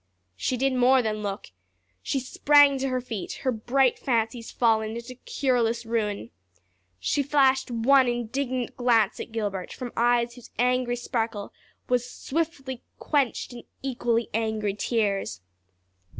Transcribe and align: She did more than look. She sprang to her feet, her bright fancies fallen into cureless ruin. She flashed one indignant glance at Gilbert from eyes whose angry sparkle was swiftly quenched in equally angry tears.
She 0.35 0.57
did 0.57 0.73
more 0.73 1.03
than 1.03 1.21
look. 1.21 1.49
She 2.01 2.19
sprang 2.19 2.79
to 2.79 2.87
her 2.87 3.01
feet, 3.01 3.33
her 3.43 3.51
bright 3.51 3.99
fancies 3.99 4.49
fallen 4.51 4.95
into 4.97 5.13
cureless 5.13 5.85
ruin. 5.85 6.31
She 6.99 7.21
flashed 7.21 7.69
one 7.69 8.07
indignant 8.07 8.75
glance 8.75 9.19
at 9.19 9.31
Gilbert 9.31 9.71
from 9.71 9.93
eyes 9.95 10.33
whose 10.33 10.49
angry 10.57 10.95
sparkle 10.95 11.53
was 11.87 12.09
swiftly 12.09 12.81
quenched 12.97 13.53
in 13.53 13.61
equally 13.83 14.27
angry 14.33 14.73
tears. 14.73 15.41